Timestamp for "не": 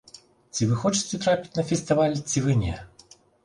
2.67-2.73